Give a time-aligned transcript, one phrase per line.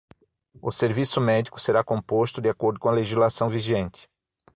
[0.59, 4.09] O serviço médico será composto de acordo com a legislação vigente.